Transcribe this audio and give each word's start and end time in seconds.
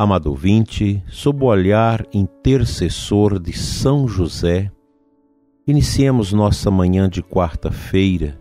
Amado 0.00 0.30
ouvinte, 0.30 1.02
sob 1.08 1.42
o 1.42 1.48
olhar 1.48 2.06
intercessor 2.14 3.36
de 3.40 3.52
São 3.52 4.06
José, 4.06 4.70
iniciemos 5.66 6.32
nossa 6.32 6.70
manhã 6.70 7.08
de 7.08 7.20
quarta-feira, 7.20 8.40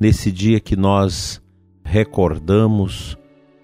nesse 0.00 0.32
dia 0.32 0.58
que 0.58 0.74
nós 0.74 1.40
recordamos 1.84 3.16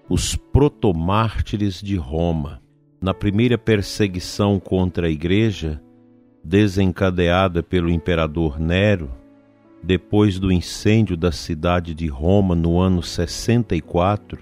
os 0.07 0.37
protomártires 0.37 1.81
de 1.81 1.97
Roma. 1.97 2.61
Na 3.01 3.13
primeira 3.13 3.57
perseguição 3.57 4.57
contra 4.57 5.07
a 5.07 5.09
Igreja, 5.09 5.81
desencadeada 6.41 7.61
pelo 7.61 7.89
imperador 7.89 8.57
Nero, 8.57 9.11
depois 9.83 10.39
do 10.39 10.49
incêndio 10.49 11.17
da 11.17 11.33
cidade 11.33 11.93
de 11.93 12.07
Roma 12.07 12.55
no 12.55 12.79
ano 12.79 13.03
64, 13.03 14.39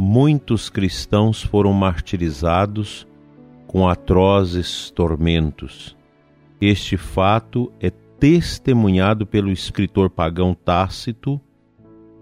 muitos 0.00 0.70
cristãos 0.70 1.42
foram 1.42 1.74
martirizados 1.74 3.06
com 3.66 3.86
atrozes 3.86 4.90
tormentos. 4.90 5.94
Este 6.58 6.96
fato 6.96 7.70
é 7.78 7.90
testemunhado 7.90 9.26
pelo 9.26 9.52
escritor 9.52 10.08
pagão 10.08 10.54
Tácito 10.54 11.38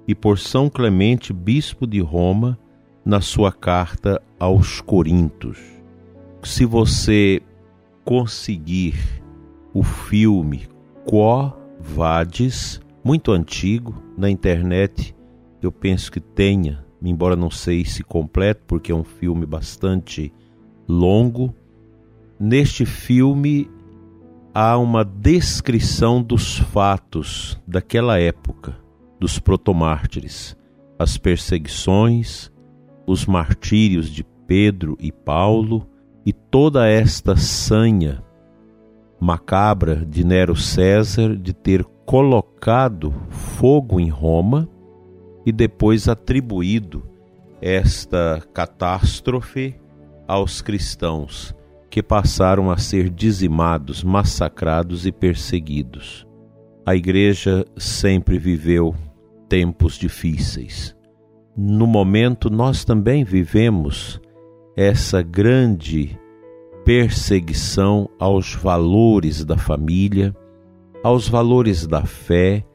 e 0.09 0.15
por 0.15 0.41
São 0.41 0.69
Clemente, 0.69 1.33
bispo 1.33 1.87
de 1.87 2.01
Roma, 2.01 2.59
na 3.05 3.21
sua 3.21 3.53
carta 3.53 4.21
aos 4.41 4.81
Coríntios. 4.81 5.61
Se 6.43 6.65
você 6.65 7.41
conseguir 8.05 8.97
o 9.73 9.85
filme 9.85 10.67
Quo 11.07 11.53
Vadis, 11.79 12.81
muito 13.05 13.31
antigo, 13.31 14.03
na 14.17 14.29
internet, 14.29 15.15
eu 15.63 15.71
penso 15.71 16.11
que 16.11 16.19
tenha 16.19 16.88
embora 17.03 17.37
não 17.37 17.51
sei 17.51 17.85
se 17.85 18.03
completo, 18.03 18.63
porque 18.67 18.93
é 18.93 18.95
um 18.95 19.05
filme 19.05 19.47
bastante 19.47 20.33
longo. 20.89 21.55
Neste 22.39 22.85
filme 22.85 23.71
há 24.55 24.77
uma 24.79 25.05
descrição 25.05 26.23
dos 26.23 26.59
fatos 26.59 27.61
daquela 27.67 28.19
época, 28.19 28.77
dos 29.21 29.39
protomártires, 29.39 30.57
as 30.99 31.17
perseguições, 31.17 32.51
os 33.07 33.27
martírios 33.27 34.09
de 34.11 34.25
Pedro 34.47 34.97
e 34.99 35.13
Paulo 35.13 35.87
e 36.25 36.33
toda 36.33 36.87
esta 36.89 37.37
sanha 37.37 38.23
macabra 39.21 39.97
de 39.97 40.25
Nero 40.25 40.55
César 40.55 41.37
de 41.37 41.53
ter 41.53 41.85
colocado 42.07 43.13
fogo 43.29 43.99
em 44.01 44.09
Roma 44.09 44.69
e 45.49 45.53
depois 45.53 46.09
atribuído 46.09 47.03
esta 47.59 48.43
catástrofe 48.53 49.75
aos 50.27 50.61
cristãos 50.61 51.55
que 51.89 52.03
passaram 52.03 52.71
a 52.71 52.77
ser 52.77 53.09
dizimados, 53.09 54.05
massacrados 54.05 55.07
e 55.07 55.11
perseguidos. 55.11 56.27
A 56.85 56.95
igreja 56.95 57.65
sempre 57.79 58.39
viveu 58.39 58.95
tempos 59.49 59.95
difíceis. 59.95 60.95
No 61.57 61.87
momento, 61.87 62.51
nós 62.51 62.85
também 62.85 63.25
vivemos 63.25 64.21
essa 64.77 65.23
grande 65.23 66.15
perseguição 66.85 68.07
aos 68.19 68.55
valores 68.55 69.47
da 69.47 69.57
família, 69.57 70.37
aos 71.03 71.27
valores 71.27 71.87
da 71.87 72.05
fé, 72.05 72.67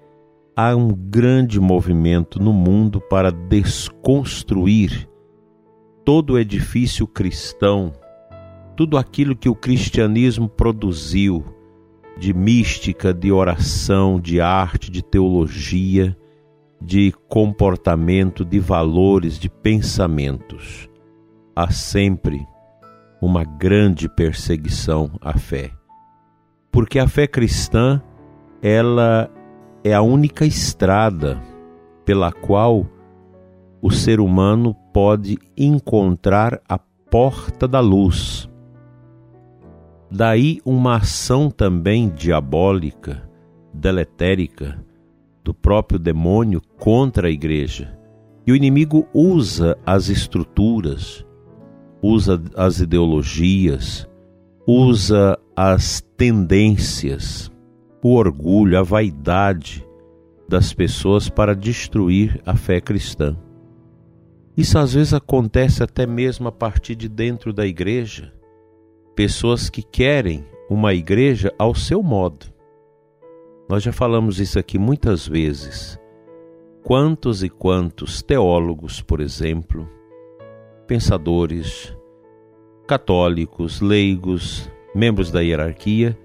há 0.55 0.75
um 0.75 0.89
grande 0.89 1.59
movimento 1.59 2.41
no 2.41 2.53
mundo 2.53 3.01
para 3.01 3.31
desconstruir 3.31 5.09
todo 6.05 6.33
o 6.33 6.39
edifício 6.39 7.07
cristão, 7.07 7.93
tudo 8.75 8.97
aquilo 8.97 9.35
que 9.35 9.49
o 9.49 9.55
cristianismo 9.55 10.47
produziu 10.47 11.43
de 12.17 12.33
mística, 12.33 13.13
de 13.13 13.31
oração, 13.31 14.19
de 14.19 14.39
arte, 14.39 14.91
de 14.91 15.01
teologia, 15.03 16.15
de 16.79 17.11
comportamento, 17.27 18.45
de 18.45 18.59
valores, 18.59 19.39
de 19.39 19.49
pensamentos. 19.49 20.89
Há 21.55 21.71
sempre 21.71 22.45
uma 23.21 23.43
grande 23.43 24.09
perseguição 24.09 25.11
à 25.21 25.37
fé. 25.37 25.71
Porque 26.71 26.99
a 26.99 27.07
fé 27.07 27.25
cristã, 27.25 28.01
ela 28.61 29.29
é 29.83 29.93
a 29.93 30.01
única 30.01 30.45
estrada 30.45 31.41
pela 32.05 32.31
qual 32.31 32.85
o 33.81 33.91
ser 33.91 34.21
humano 34.21 34.73
pode 34.93 35.37
encontrar 35.57 36.61
a 36.69 36.77
porta 36.77 37.67
da 37.67 37.81
luz. 37.81 38.49
Daí 40.09 40.61
uma 40.63 40.97
ação 40.97 41.49
também 41.49 42.07
diabólica, 42.07 43.29
deletérica, 43.73 44.81
do 45.43 45.53
próprio 45.53 45.99
demônio 45.99 46.61
contra 46.79 47.27
a 47.27 47.31
igreja. 47.31 47.99
E 48.47 48.51
o 48.53 48.55
inimigo 48.55 49.05
usa 49.13 49.77
as 49.85 50.07
estruturas, 50.07 51.25
usa 52.01 52.41
as 52.55 52.79
ideologias, 52.79 54.07
usa 54.65 55.37
as 55.55 56.01
tendências 56.15 57.52
o 58.03 58.15
orgulho, 58.15 58.77
a 58.77 58.83
vaidade 58.83 59.87
das 60.47 60.73
pessoas 60.73 61.29
para 61.29 61.55
destruir 61.55 62.41
a 62.45 62.55
fé 62.55 62.81
cristã. 62.81 63.37
Isso 64.55 64.77
às 64.77 64.93
vezes 64.93 65.13
acontece 65.13 65.81
até 65.81 66.05
mesmo 66.05 66.47
a 66.47 66.51
partir 66.51 66.95
de 66.95 67.07
dentro 67.07 67.53
da 67.53 67.65
igreja. 67.65 68.31
Pessoas 69.15 69.69
que 69.69 69.81
querem 69.81 70.45
uma 70.69 70.93
igreja 70.93 71.51
ao 71.57 71.73
seu 71.73 72.03
modo. 72.03 72.45
Nós 73.69 73.81
já 73.81 73.93
falamos 73.93 74.39
isso 74.39 74.59
aqui 74.59 74.77
muitas 74.77 75.27
vezes. 75.27 75.97
Quantos 76.83 77.41
e 77.41 77.49
quantos 77.49 78.21
teólogos, 78.21 79.01
por 79.01 79.21
exemplo, 79.21 79.89
pensadores, 80.85 81.95
católicos, 82.85 83.79
leigos, 83.79 84.69
membros 84.93 85.31
da 85.31 85.39
hierarquia, 85.39 86.17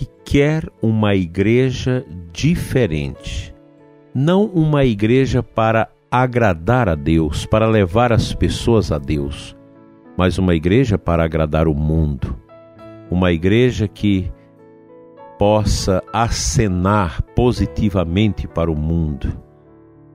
que 0.00 0.06
quer 0.24 0.66
uma 0.80 1.14
igreja 1.14 2.06
diferente. 2.32 3.54
Não 4.14 4.46
uma 4.46 4.82
igreja 4.82 5.42
para 5.42 5.90
agradar 6.10 6.88
a 6.88 6.94
Deus, 6.94 7.44
para 7.44 7.66
levar 7.66 8.10
as 8.10 8.32
pessoas 8.32 8.90
a 8.90 8.96
Deus, 8.96 9.54
mas 10.16 10.38
uma 10.38 10.54
igreja 10.54 10.96
para 10.96 11.22
agradar 11.22 11.68
o 11.68 11.74
mundo. 11.74 12.34
Uma 13.10 13.30
igreja 13.30 13.86
que 13.86 14.32
possa 15.38 16.02
acenar 16.12 17.22
positivamente 17.34 18.48
para 18.48 18.70
o 18.70 18.76
mundo, 18.76 19.38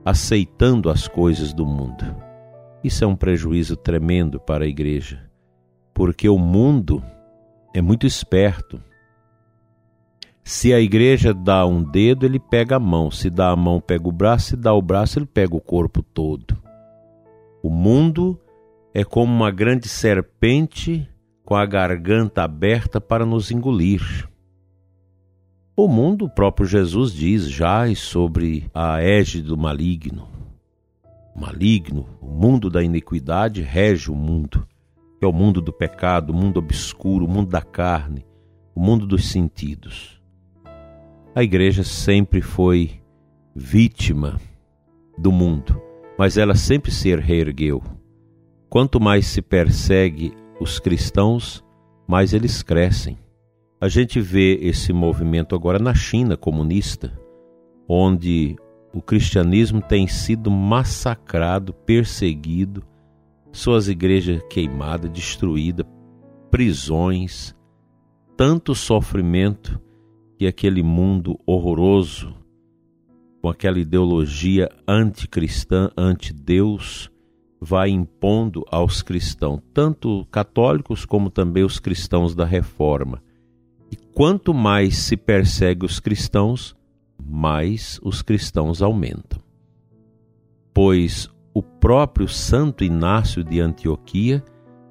aceitando 0.04 0.90
as 0.90 1.06
coisas 1.06 1.52
do 1.52 1.64
mundo. 1.64 2.04
Isso 2.82 3.04
é 3.04 3.06
um 3.06 3.16
prejuízo 3.16 3.76
tremendo 3.76 4.40
para 4.40 4.64
a 4.64 4.68
igreja, 4.68 5.30
porque 5.94 6.28
o 6.28 6.38
mundo 6.38 7.02
é 7.72 7.80
muito 7.80 8.04
esperto 8.04 8.80
se 10.48 10.72
a 10.72 10.78
igreja 10.78 11.34
dá 11.34 11.66
um 11.66 11.82
dedo, 11.82 12.24
ele 12.24 12.38
pega 12.38 12.76
a 12.76 12.78
mão. 12.78 13.10
Se 13.10 13.28
dá 13.28 13.50
a 13.50 13.56
mão, 13.56 13.80
pega 13.80 14.08
o 14.08 14.12
braço. 14.12 14.50
Se 14.50 14.56
dá 14.56 14.72
o 14.72 14.80
braço, 14.80 15.18
ele 15.18 15.26
pega 15.26 15.56
o 15.56 15.60
corpo 15.60 16.04
todo. 16.04 16.56
O 17.60 17.68
mundo 17.68 18.40
é 18.94 19.02
como 19.02 19.34
uma 19.34 19.50
grande 19.50 19.88
serpente 19.88 21.04
com 21.44 21.56
a 21.56 21.66
garganta 21.66 22.44
aberta 22.44 23.00
para 23.00 23.26
nos 23.26 23.50
engolir. 23.50 24.28
O 25.76 25.88
mundo, 25.88 26.26
o 26.26 26.30
próprio 26.30 26.64
Jesus 26.64 27.12
diz, 27.12 27.50
jaz 27.50 27.98
sobre 27.98 28.70
a 28.72 29.02
égide 29.02 29.48
do 29.48 29.56
maligno. 29.56 30.28
O 31.34 31.40
maligno, 31.40 32.06
o 32.20 32.28
mundo 32.28 32.70
da 32.70 32.84
iniquidade, 32.84 33.62
rege 33.62 34.12
o 34.12 34.14
mundo. 34.14 34.64
É 35.20 35.26
o 35.26 35.32
mundo 35.32 35.60
do 35.60 35.72
pecado, 35.72 36.30
o 36.30 36.34
mundo 36.34 36.58
obscuro, 36.58 37.24
o 37.24 37.28
mundo 37.28 37.50
da 37.50 37.62
carne, 37.62 38.24
o 38.76 38.80
mundo 38.80 39.08
dos 39.08 39.28
sentidos. 39.28 40.15
A 41.36 41.42
igreja 41.42 41.84
sempre 41.84 42.40
foi 42.40 42.98
vítima 43.54 44.40
do 45.18 45.30
mundo, 45.30 45.78
mas 46.18 46.38
ela 46.38 46.54
sempre 46.54 46.90
se 46.90 47.14
reergueu. 47.14 47.82
Quanto 48.70 48.98
mais 48.98 49.26
se 49.26 49.42
persegue 49.42 50.32
os 50.58 50.78
cristãos, 50.78 51.62
mais 52.08 52.32
eles 52.32 52.62
crescem. 52.62 53.18
A 53.78 53.86
gente 53.86 54.18
vê 54.18 54.54
esse 54.62 54.94
movimento 54.94 55.54
agora 55.54 55.78
na 55.78 55.92
China 55.92 56.38
comunista, 56.38 57.12
onde 57.86 58.56
o 58.94 59.02
cristianismo 59.02 59.82
tem 59.82 60.08
sido 60.08 60.50
massacrado, 60.50 61.74
perseguido, 61.74 62.82
suas 63.52 63.88
igrejas 63.88 64.40
queimadas, 64.48 65.10
destruídas, 65.10 65.84
prisões, 66.50 67.54
tanto 68.38 68.74
sofrimento 68.74 69.78
que 70.36 70.46
aquele 70.46 70.82
mundo 70.82 71.38
horroroso, 71.46 72.34
com 73.40 73.48
aquela 73.48 73.78
ideologia 73.78 74.68
anticristã, 74.86 75.90
anti-Deus, 75.96 77.10
vai 77.60 77.88
impondo 77.88 78.64
aos 78.70 79.02
cristãos, 79.02 79.60
tanto 79.72 80.26
católicos 80.30 81.04
como 81.06 81.30
também 81.30 81.64
os 81.64 81.78
cristãos 81.78 82.34
da 82.34 82.44
reforma. 82.44 83.22
E 83.90 83.96
quanto 83.96 84.52
mais 84.52 84.98
se 84.98 85.16
persegue 85.16 85.86
os 85.86 85.98
cristãos, 85.98 86.76
mais 87.18 87.98
os 88.02 88.20
cristãos 88.20 88.82
aumentam. 88.82 89.40
Pois 90.74 91.30
o 91.54 91.62
próprio 91.62 92.28
Santo 92.28 92.84
Inácio 92.84 93.42
de 93.42 93.60
Antioquia 93.60 94.44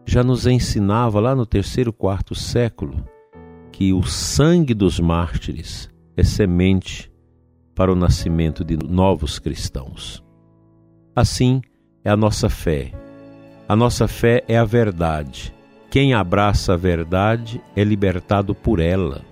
já 0.08 0.24
nos 0.24 0.48
ensinava 0.48 1.20
lá 1.20 1.36
no 1.36 1.46
terceiro, 1.46 1.94
quarto 1.94 2.34
século 2.34 3.15
que 3.76 3.92
o 3.92 4.04
sangue 4.04 4.74
dos 4.74 5.02
mártires 5.02 5.90
é 6.16 6.24
semente 6.24 7.12
para 7.76 7.92
o 7.92 7.96
nascimento 7.96 8.64
de 8.64 8.78
novos 8.78 9.38
cristãos. 9.38 10.24
Assim 11.14 11.62
é 12.02 12.10
a 12.10 12.16
nossa 12.16 12.50
fé. 12.50 12.94
A 13.68 13.76
nossa 13.76 14.08
fé 14.08 14.46
é 14.48 14.58
a 14.58 14.64
verdade. 14.64 15.54
Quem 15.92 16.14
abraça 16.14 16.74
a 16.74 16.78
verdade 16.78 17.62
é 17.76 17.84
libertado 17.84 18.56
por 18.56 18.80
ela. 18.80 19.26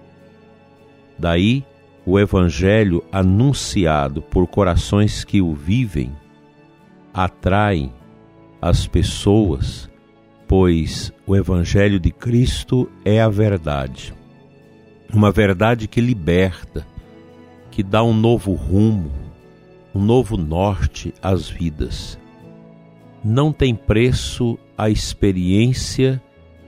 Daí, 1.18 1.66
o 2.06 2.19
Evangelho 2.19 3.01
anunciado 3.13 4.22
por 4.22 4.45
corações 4.45 5.24
que 5.24 5.42
o 5.42 5.54
vivem 5.54 6.12
atrai 7.13 7.94
as 8.62 8.88
pessoas, 8.88 9.90
pois 10.50 11.13
o 11.25 11.34
Evangelho 11.34 11.98
de 11.98 12.12
Cristo 12.12 12.92
é 13.06 13.22
a 13.22 13.30
verdade. 13.30 14.13
Uma 15.13 15.31
verdade 15.31 15.88
que 15.88 16.01
liberta, 16.01 16.88
que 17.69 17.83
dá 17.83 18.04
um 18.04 18.15
novo 18.15 18.54
rumo, 18.54 19.12
um 19.94 20.01
novo 20.01 20.36
norte 20.36 21.13
às 21.21 21.48
vidas. 21.48 22.19
Não 23.24 23.54
tem 23.54 23.75
preço 23.75 24.57
a 24.75 24.89
experiência 24.89 26.19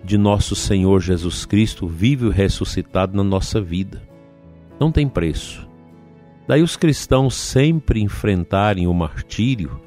de 0.03 0.15
nosso 0.15 0.55
Senhor 0.55 1.01
Jesus 1.01 1.43
Cristo 1.43 1.87
vivo 1.87 2.27
e 2.27 2.31
ressuscitado 2.31 3.17
na 3.17 3.23
nossa 3.23 3.59
vida. 3.59 4.03
Não 4.79 4.91
tem 4.91 5.09
preço. 5.09 5.67
Daí 6.47 6.61
os 6.61 6.77
cristãos 6.77 7.33
sempre 7.33 7.99
enfrentarem 7.99 8.85
o 8.85 8.93
martírio 8.93 9.81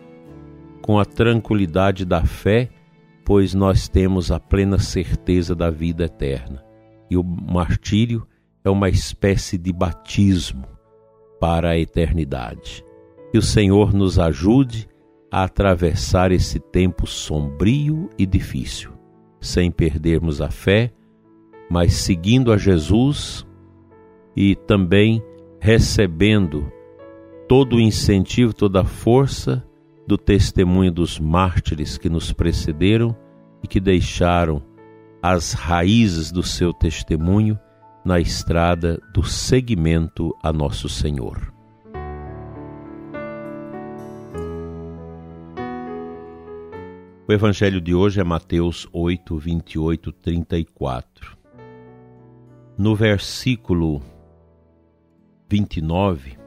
com 0.82 0.99
a 0.99 1.04
tranquilidade 1.04 2.04
da 2.04 2.25
fé, 2.25 2.70
pois 3.25 3.54
nós 3.54 3.88
temos 3.88 4.32
a 4.32 4.40
plena 4.40 4.81
certeza 4.81 5.54
da 5.54 5.70
vida 5.70 6.06
eterna. 6.06 6.64
E 7.08 7.16
o 7.16 7.22
martírio 7.22 8.26
é 8.68 8.70
uma 8.70 8.88
espécie 8.88 9.56
de 9.56 9.72
batismo 9.72 10.66
para 11.40 11.70
a 11.70 11.78
eternidade. 11.78 12.84
Que 13.32 13.38
o 13.38 13.42
Senhor 13.42 13.94
nos 13.94 14.18
ajude 14.18 14.86
a 15.30 15.44
atravessar 15.44 16.32
esse 16.32 16.58
tempo 16.58 17.06
sombrio 17.06 18.08
e 18.18 18.26
difícil, 18.26 18.92
sem 19.40 19.70
perdermos 19.70 20.40
a 20.40 20.50
fé, 20.50 20.92
mas 21.70 21.94
seguindo 21.94 22.52
a 22.52 22.56
Jesus 22.56 23.46
e 24.36 24.54
também 24.54 25.22
recebendo 25.60 26.70
todo 27.48 27.76
o 27.76 27.80
incentivo, 27.80 28.52
toda 28.52 28.82
a 28.82 28.84
força 28.84 29.64
do 30.06 30.16
testemunho 30.16 30.92
dos 30.92 31.18
mártires 31.18 31.98
que 31.98 32.08
nos 32.08 32.32
precederam 32.32 33.16
e 33.62 33.66
que 33.66 33.80
deixaram 33.80 34.62
as 35.22 35.52
raízes 35.52 36.30
do 36.30 36.42
seu 36.42 36.72
testemunho 36.72 37.58
na 38.08 38.19
estrada 38.19 38.99
do 39.12 39.22
seguimento 39.22 40.34
a 40.43 40.50
Nosso 40.50 40.88
Senhor. 40.88 41.52
O 47.28 47.31
evangelho 47.31 47.82
de 47.82 47.94
hoje 47.94 48.19
é 48.19 48.25
Mateus 48.25 48.88
8, 48.94 49.37
28, 49.37 50.10
34. 50.10 51.37
No 52.78 52.96
versículo 52.96 54.00
29, 55.46 56.38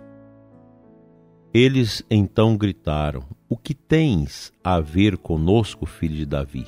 eles 1.54 2.04
então 2.10 2.57
gritaram: 2.57 3.24
O 3.48 3.56
que 3.56 3.75
tens 3.75 4.52
a 4.64 4.80
ver 4.80 5.16
conosco, 5.16 5.86
filho 5.86 6.16
de 6.16 6.25
Davi? 6.25 6.66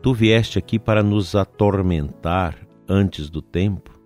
Tu 0.00 0.14
vieste 0.14 0.60
aqui 0.60 0.78
para 0.78 1.02
nos 1.02 1.34
atormentar 1.34 2.56
antes 2.88 3.28
do 3.28 3.42
tempo? 3.42 4.01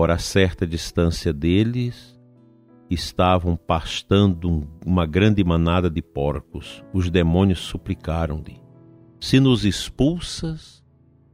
Ora, 0.00 0.14
a 0.14 0.18
certa 0.18 0.64
distância 0.64 1.32
deles 1.32 2.16
estavam 2.88 3.56
pastando 3.56 4.64
uma 4.86 5.04
grande 5.04 5.42
manada 5.42 5.90
de 5.90 6.00
porcos. 6.00 6.84
Os 6.94 7.10
demônios 7.10 7.58
suplicaram-lhe: 7.58 8.62
Se 9.18 9.40
nos 9.40 9.64
expulsas, 9.64 10.84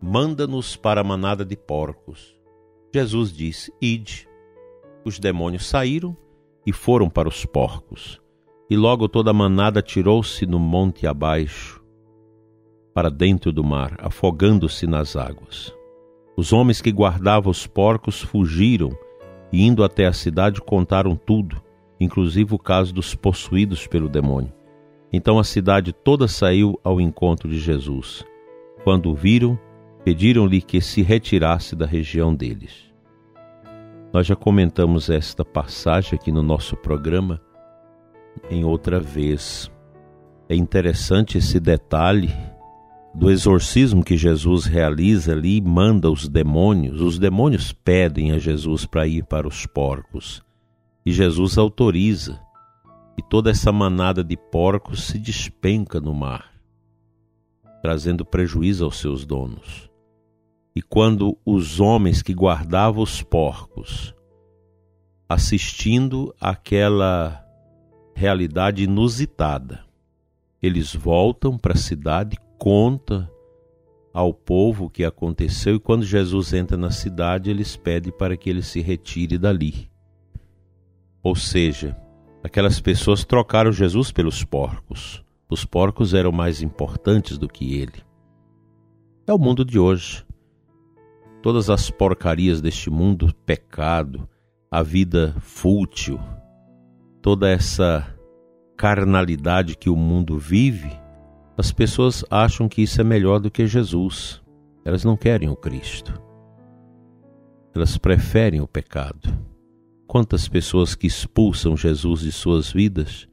manda-nos 0.01 0.77
para 0.77 1.03
a 1.03 1.05
manada 1.05 1.45
de 1.45 1.55
porcos. 1.55 2.35
Jesus 2.91 3.37
disse: 3.37 3.71
Ide. 3.83 4.27
Os 5.05 5.19
demônios 5.19 5.67
saíram 5.67 6.17
e 6.67 6.73
foram 6.73 7.11
para 7.11 7.29
os 7.29 7.45
porcos. 7.45 8.19
E 8.71 8.79
logo 8.79 9.11
toda 9.11 9.31
a 9.31 9.35
manada 9.35 9.83
tirou-se 9.83 10.47
no 10.47 10.59
monte 10.59 11.07
abaixo, 11.07 11.85
para 12.95 13.11
dentro 13.11 13.53
do 13.53 13.63
mar, 13.63 13.95
afogando-se 13.99 14.87
nas 14.87 15.17
águas. 15.17 15.71
Os 16.37 16.53
homens 16.53 16.83
que 16.83 16.91
guardavam 16.91 17.51
os 17.51 17.67
porcos 17.67 18.21
fugiram 18.21 18.91
e, 19.53 19.65
indo 19.65 19.85
até 19.85 20.07
a 20.07 20.13
cidade, 20.13 20.61
contaram 20.61 21.15
tudo, 21.15 21.63
inclusive 22.01 22.55
o 22.55 22.59
caso 22.59 22.93
dos 22.93 23.15
possuídos 23.15 23.87
pelo 23.87 24.09
demônio. 24.09 24.53
Então 25.13 25.39
a 25.39 25.45
cidade 25.45 25.93
toda 25.93 26.27
saiu 26.27 26.79
ao 26.83 27.01
encontro 27.01 27.49
de 27.49 27.59
Jesus. 27.59 28.25
Quando 28.83 29.11
o 29.11 29.15
viram, 29.15 29.59
pediram-lhe 30.05 30.61
que 30.61 30.81
se 30.81 31.03
retirasse 31.03 31.77
da 31.77 31.87
região 31.87 32.35
deles. 32.35 32.93
Nós 34.13 34.27
já 34.27 34.35
comentamos 34.35 35.09
esta 35.11 35.45
passagem 35.45 36.17
aqui 36.17 36.33
no 36.33 36.43
nosso 36.43 36.77
programa 36.77 37.41
em 38.51 38.65
outra 38.65 38.99
vez. 38.99 39.71
É 40.49 40.55
interessante 40.57 41.39
esse 41.39 41.59
detalhe 41.61 42.35
do 43.15 43.31
exorcismo 43.31 44.03
que 44.03 44.17
Jesus 44.17 44.65
realiza 44.65 45.33
ali, 45.33 45.61
manda 45.61 46.11
os 46.11 46.29
demônios, 46.29 47.01
os 47.01 47.19
demônios 47.19 47.73
pedem 47.73 48.33
a 48.33 48.39
Jesus 48.39 48.85
para 48.85 49.07
ir 49.07 49.25
para 49.25 49.47
os 49.47 49.67
porcos. 49.67 50.43
E 51.07 51.13
Jesus 51.13 51.57
autoriza. 51.57 52.41
E 53.17 53.23
toda 53.23 53.51
essa 53.51 53.71
manada 53.71 54.25
de 54.25 54.37
porcos 54.37 55.05
se 55.05 55.19
despenca 55.19 56.01
no 56.01 56.13
mar, 56.13 56.51
trazendo 57.81 58.25
prejuízo 58.25 58.85
aos 58.85 58.99
seus 58.99 59.25
donos. 59.25 59.89
E 60.75 60.83
quando 60.83 61.39
os 61.47 61.79
homens 61.79 62.21
que 62.21 62.35
guardavam 62.35 63.01
os 63.01 63.23
porcos, 63.23 64.13
assistindo 65.29 66.35
àquela 66.41 67.41
realidade 68.17 68.83
inusitada, 68.83 69.85
eles 70.61 70.93
voltam 70.93 71.57
para 71.57 71.75
a 71.75 71.77
cidade 71.77 72.37
conta 72.59 73.31
ao 74.13 74.33
povo 74.33 74.85
o 74.85 74.91
que 74.91 75.05
aconteceu 75.05 75.75
e 75.75 75.81
quando 75.81 76.05
Jesus 76.05 76.53
entra 76.53 76.77
na 76.77 76.91
cidade, 76.91 77.51
eles 77.51 77.77
pedem 77.77 78.13
para 78.13 78.37
que 78.37 78.49
ele 78.49 78.63
se 78.63 78.81
retire 78.81 79.37
dali. 79.37 79.91
Ou 81.23 81.35
seja, 81.35 81.97
aquelas 82.43 82.81
pessoas 82.81 83.25
trocaram 83.25 83.73
Jesus 83.73 84.13
pelos 84.13 84.45
porcos. 84.45 85.25
Os 85.51 85.65
porcos 85.65 86.15
eram 86.15 86.31
mais 86.31 86.63
importantes 86.63 87.37
do 87.37 87.49
que 87.49 87.75
ele. 87.75 88.03
É 89.27 89.33
o 89.33 89.39
mundo 89.39 89.65
de 89.65 89.79
hoje. 89.79 90.25
Todas 91.43 91.69
as 91.69 91.91
porcarias 91.91 92.61
deste 92.61 92.91
mundo, 92.91 93.35
pecado, 93.45 94.29
a 94.71 94.83
vida 94.83 95.35
fútil, 95.41 96.19
toda 97.21 97.49
essa 97.49 98.07
carnalidade 98.77 99.77
que 99.77 99.89
o 99.89 99.97
mundo 99.97 100.39
vive, 100.39 100.91
as 101.57 101.71
pessoas 101.71 102.25
acham 102.31 102.69
que 102.69 102.83
isso 102.83 103.01
é 103.01 103.05
melhor 103.05 103.39
do 103.39 103.51
que 103.51 103.67
Jesus. 103.67 104.43
Elas 104.85 105.05
não 105.05 105.17
querem 105.17 105.49
o 105.49 105.57
Cristo. 105.57 106.21
Elas 107.75 107.97
preferem 107.97 108.61
o 108.61 108.67
pecado. 108.67 109.33
Quantas 110.07 110.49
pessoas 110.49 110.95
que 110.95 111.07
expulsam 111.07 111.77
Jesus 111.77 112.21
de 112.21 112.33
suas 112.33 112.73
vidas 112.73 113.29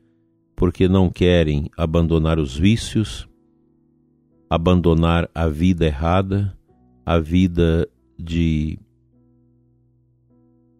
porque 0.56 0.88
não 0.88 1.10
querem 1.10 1.72
abandonar 1.76 2.38
os 2.38 2.56
vícios, 2.56 3.28
abandonar 4.48 5.28
a 5.34 5.48
vida 5.48 5.88
errada, 5.88 6.56
a 7.04 7.18
vida 7.18 7.90
de 8.18 8.78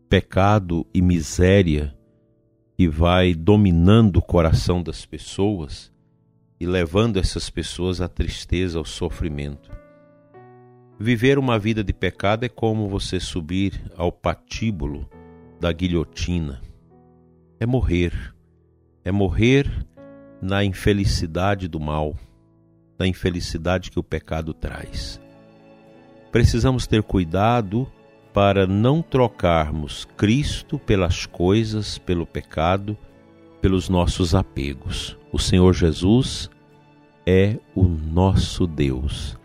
pecado 0.08 0.86
e 0.94 1.02
miséria 1.02 1.98
que 2.78 2.88
vai 2.88 3.34
dominando 3.34 4.18
o 4.18 4.22
coração 4.22 4.84
das 4.84 5.04
pessoas 5.04 5.91
e 6.62 6.66
levando 6.68 7.18
essas 7.18 7.50
pessoas 7.50 8.02
à 8.02 8.08
tristeza, 8.08 8.78
ao 8.78 8.86
sofrimento. 8.86 9.72
Viver 11.00 11.40
uma 11.40 11.58
vida 11.58 11.84
de 11.84 11.92
pecado 11.92 12.44
é 12.44 12.50
como 12.50 12.88
você 12.88 13.20
subir 13.20 13.82
ao 13.98 14.12
patíbulo 14.12 15.10
da 15.60 15.72
guilhotina. 15.72 16.62
É 17.60 17.66
morrer. 17.66 18.14
É 19.04 19.12
morrer 19.12 19.68
na 20.40 20.64
infelicidade 20.64 21.68
do 21.68 21.80
mal, 21.80 22.16
na 22.96 23.08
infelicidade 23.08 23.90
que 23.90 23.98
o 23.98 24.04
pecado 24.04 24.54
traz. 24.54 25.20
Precisamos 26.32 26.86
ter 26.86 27.02
cuidado 27.02 27.92
para 28.32 28.68
não 28.68 29.02
trocarmos 29.02 30.06
Cristo 30.16 30.78
pelas 30.78 31.26
coisas, 31.26 31.98
pelo 31.98 32.28
pecado, 32.28 32.96
pelos 33.62 33.88
nossos 33.88 34.34
apegos. 34.34 35.18
O 35.32 35.40
Senhor 35.40 35.74
Jesus 35.74 36.50
é 37.26 37.58
o 37.76 37.84
nosso 37.84 38.66
Deus 38.66 39.38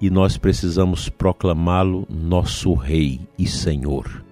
e 0.00 0.10
nós 0.10 0.38
precisamos 0.38 1.08
proclamá-lo 1.08 2.06
nosso 2.08 2.72
Rei 2.72 3.20
e 3.38 3.46
Senhor. 3.46 4.24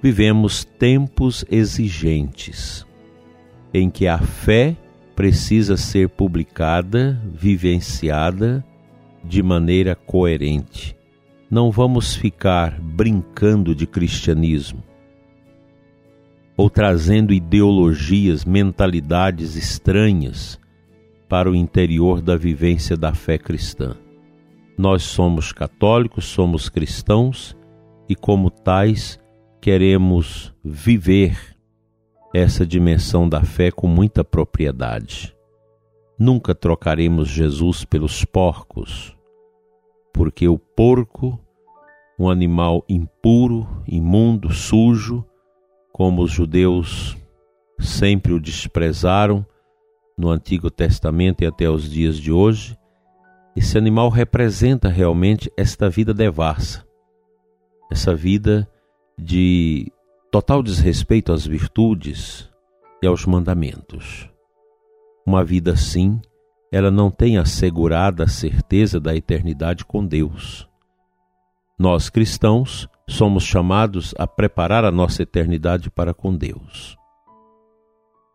Vivemos 0.00 0.64
tempos 0.64 1.44
exigentes 1.50 2.86
em 3.74 3.90
que 3.90 4.06
a 4.06 4.18
fé 4.18 4.76
precisa 5.16 5.76
ser 5.76 6.08
publicada, 6.08 7.20
vivenciada 7.34 8.64
de 9.24 9.42
maneira 9.42 9.96
coerente. 9.96 10.96
Não 11.50 11.70
vamos 11.70 12.14
ficar 12.14 12.80
brincando 12.80 13.74
de 13.74 13.86
cristianismo 13.86 14.82
ou 16.58 16.68
trazendo 16.68 17.32
ideologias, 17.32 18.44
mentalidades 18.44 19.54
estranhas 19.54 20.58
para 21.28 21.48
o 21.48 21.54
interior 21.54 22.20
da 22.20 22.36
vivência 22.36 22.96
da 22.96 23.14
fé 23.14 23.38
cristã. 23.38 23.96
Nós 24.76 25.04
somos 25.04 25.52
católicos, 25.52 26.24
somos 26.24 26.68
cristãos 26.68 27.56
e, 28.08 28.16
como 28.16 28.50
tais, 28.50 29.20
queremos 29.60 30.52
viver 30.64 31.38
essa 32.34 32.66
dimensão 32.66 33.28
da 33.28 33.44
fé 33.44 33.70
com 33.70 33.86
muita 33.86 34.24
propriedade. 34.24 35.32
Nunca 36.18 36.56
trocaremos 36.56 37.28
Jesus 37.28 37.84
pelos 37.84 38.24
porcos, 38.24 39.16
porque 40.12 40.48
o 40.48 40.58
porco, 40.58 41.38
um 42.18 42.28
animal 42.28 42.84
impuro, 42.88 43.68
imundo, 43.86 44.52
sujo, 44.52 45.24
como 45.98 46.22
os 46.22 46.30
judeus 46.30 47.18
sempre 47.76 48.32
o 48.32 48.38
desprezaram 48.38 49.44
no 50.16 50.30
Antigo 50.30 50.70
Testamento 50.70 51.42
e 51.42 51.46
até 51.46 51.68
os 51.68 51.90
dias 51.90 52.16
de 52.16 52.30
hoje, 52.30 52.78
esse 53.56 53.76
animal 53.76 54.08
representa 54.08 54.88
realmente 54.88 55.52
esta 55.56 55.90
vida 55.90 56.14
devassa, 56.14 56.86
essa 57.90 58.14
vida 58.14 58.70
de 59.18 59.90
total 60.30 60.62
desrespeito 60.62 61.32
às 61.32 61.44
virtudes 61.44 62.48
e 63.02 63.06
aos 63.06 63.26
mandamentos. 63.26 64.30
Uma 65.26 65.44
vida 65.44 65.72
assim, 65.72 66.20
ela 66.70 66.92
não 66.92 67.10
tem 67.10 67.38
assegurada 67.38 68.22
a 68.22 68.28
certeza 68.28 69.00
da 69.00 69.16
eternidade 69.16 69.84
com 69.84 70.06
Deus. 70.06 70.67
Nós 71.78 72.10
cristãos 72.10 72.88
somos 73.08 73.44
chamados 73.44 74.12
a 74.18 74.26
preparar 74.26 74.84
a 74.84 74.90
nossa 74.90 75.22
eternidade 75.22 75.88
para 75.88 76.12
com 76.12 76.34
Deus. 76.34 76.96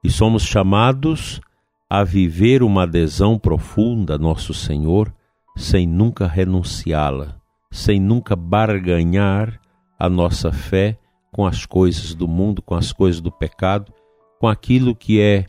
E 0.02 0.10
somos 0.10 0.44
chamados 0.44 1.42
a 1.90 2.06
viver 2.06 2.64
uma 2.64 2.84
adesão 2.84 3.38
profunda 3.38 4.16
a 4.16 4.18
nosso 4.18 4.54
Senhor 4.54 5.14
sem 5.58 5.86
nunca 5.86 6.26
renunciá-la, 6.26 7.36
sem 7.70 8.00
nunca 8.00 8.34
barganhar 8.34 9.60
a 10.00 10.10
nossa 10.10 10.50
fé 10.50 10.98
com 11.30 11.46
as 11.46 11.66
coisas 11.66 12.16
do 12.16 12.30
mundo, 12.30 12.62
com 12.62 12.76
as 12.76 12.94
coisas 12.94 13.20
do 13.20 13.32
pecado, 13.32 13.94
com 14.40 14.48
aquilo 14.48 14.96
que 14.96 15.20
é 15.20 15.48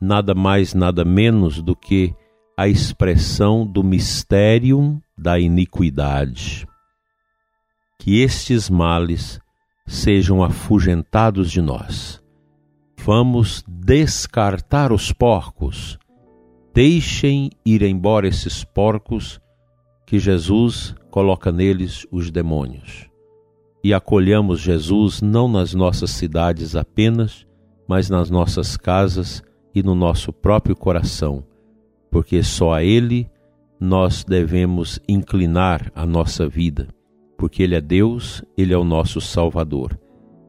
nada 0.00 0.36
mais, 0.36 0.72
nada 0.72 1.04
menos 1.04 1.60
do 1.60 1.74
que 1.74 2.14
a 2.56 2.68
expressão 2.68 3.66
do 3.66 3.82
mistério 3.82 5.02
da 5.16 5.36
iniquidade. 5.36 6.64
Que 7.98 8.22
estes 8.22 8.70
males 8.70 9.40
sejam 9.86 10.42
afugentados 10.42 11.50
de 11.50 11.60
nós 11.60 12.22
Vamos 13.04 13.64
descartar 13.66 14.92
os 14.92 15.12
porcos. 15.12 15.98
Deixem 16.74 17.48
ir 17.64 17.82
embora 17.82 18.28
esses 18.28 18.64
porcos 18.64 19.40
que 20.04 20.18
Jesus 20.18 20.94
coloca 21.10 21.50
neles 21.50 22.06
os 22.12 22.30
demônios. 22.30 23.08
E 23.82 23.94
acolhamos 23.94 24.60
Jesus 24.60 25.22
não 25.22 25.48
nas 25.48 25.72
nossas 25.72 26.10
cidades 26.10 26.76
apenas, 26.76 27.46
mas 27.88 28.10
nas 28.10 28.28
nossas 28.28 28.76
casas 28.76 29.42
e 29.74 29.82
no 29.82 29.94
nosso 29.94 30.30
próprio 30.30 30.76
coração, 30.76 31.42
porque 32.10 32.42
só 32.42 32.74
a 32.74 32.84
Ele 32.84 33.26
nós 33.80 34.22
devemos 34.22 35.00
inclinar 35.08 35.90
a 35.94 36.04
nossa 36.04 36.46
vida, 36.46 36.88
porque 37.38 37.62
Ele 37.62 37.76
é 37.76 37.80
Deus, 37.80 38.44
Ele 38.56 38.74
é 38.74 38.76
o 38.76 38.84
nosso 38.84 39.20
Salvador. 39.20 39.98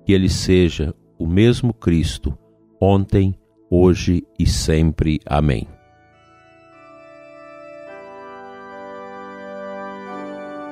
Que 0.03 0.11
Ele 0.11 0.27
seja 0.27 0.93
o 1.17 1.27
mesmo 1.27 1.73
Cristo 1.73 2.37
ontem, 2.81 3.35
hoje 3.69 4.23
e 4.37 4.45
sempre. 4.45 5.19
Amém. 5.25 5.67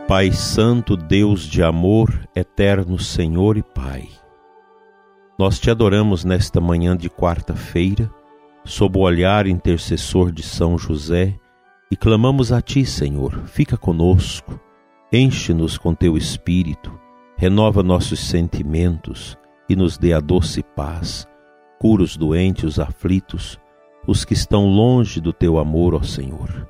Pai 0.08 0.32
Santo, 0.32 0.96
Deus 0.96 1.44
de 1.44 1.62
amor, 1.62 2.28
eterno 2.34 2.98
Senhor 2.98 3.58
e 3.58 3.62
Pai, 3.62 4.08
nós 5.38 5.60
te 5.60 5.70
adoramos 5.70 6.24
nesta 6.24 6.62
manhã 6.62 6.96
de 6.96 7.10
quarta-feira, 7.10 8.10
sob 8.64 8.98
o 8.98 9.02
olhar 9.02 9.46
intercessor 9.46 10.32
de 10.32 10.42
São 10.42 10.78
José, 10.78 11.38
e 11.92 11.96
clamamos 11.98 12.54
a 12.54 12.62
Ti, 12.62 12.86
Senhor, 12.86 13.44
fica 13.48 13.76
conosco, 13.76 14.58
enche-nos 15.12 15.78
com 15.78 15.94
Teu 15.94 16.18
Espírito, 16.18 17.00
renova 17.36 17.84
nossos 17.84 18.20
sentimentos 18.20 19.38
e 19.70 19.76
nos 19.76 19.98
dê 19.98 20.14
a 20.14 20.20
doce 20.20 20.64
paz 20.64 21.28
Cura 21.80 22.02
os 22.02 22.18
doentes, 22.18 22.64
os 22.64 22.80
aflitos, 22.80 23.60
os 24.08 24.26
que 24.26 24.34
estão 24.34 24.66
longe 24.66 25.22
do 25.22 25.32
teu 25.32 25.60
amor, 25.60 25.94
ó 25.94 26.02
Senhor. 26.02 26.68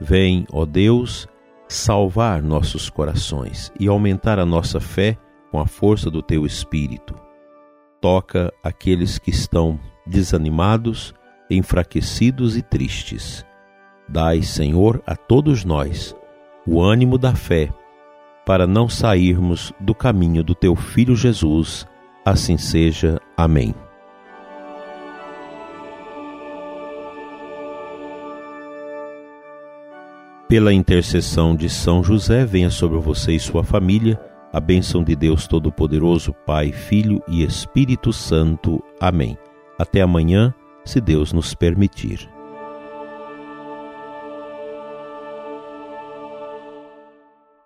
Vem, 0.00 0.44
ó 0.52 0.64
Deus, 0.64 1.28
salvar 1.68 2.42
nossos 2.42 2.90
corações 2.90 3.72
e 3.78 3.86
aumentar 3.86 4.40
a 4.40 4.46
nossa 4.46 4.80
fé 4.80 5.16
com 5.52 5.60
a 5.60 5.66
força 5.66 6.10
do 6.10 6.20
teu 6.20 6.44
Espírito. 6.44 7.14
Toca 8.00 8.52
aqueles 8.62 9.18
que 9.18 9.30
estão 9.30 9.78
desanimados, 10.04 11.14
enfraquecidos 11.48 12.56
e 12.56 12.62
tristes. 12.62 13.46
Dai, 14.08 14.42
Senhor, 14.42 15.00
a 15.06 15.14
todos 15.14 15.64
nós 15.64 16.16
o 16.66 16.82
ânimo 16.82 17.18
da 17.18 17.34
fé, 17.34 17.68
para 18.44 18.66
não 18.66 18.88
sairmos 18.88 19.72
do 19.80 19.94
caminho 19.94 20.42
do 20.42 20.54
teu 20.54 20.74
Filho 20.74 21.14
Jesus. 21.14 21.86
Assim 22.24 22.56
seja. 22.56 23.20
Amém. 23.36 23.74
Pela 30.48 30.72
intercessão 30.72 31.54
de 31.54 31.68
São 31.68 32.02
José, 32.02 32.44
venha 32.44 32.70
sobre 32.70 32.98
você 32.98 33.32
e 33.32 33.40
sua 33.40 33.62
família 33.62 34.18
a 34.52 34.58
bênção 34.58 35.04
de 35.04 35.14
Deus 35.14 35.46
Todo-Poderoso, 35.46 36.34
Pai, 36.44 36.72
Filho 36.72 37.22
e 37.28 37.44
Espírito 37.44 38.12
Santo. 38.12 38.82
Amém. 39.00 39.38
Até 39.78 40.00
amanhã, 40.02 40.52
se 40.84 41.00
Deus 41.00 41.32
nos 41.32 41.54
permitir. 41.54 42.28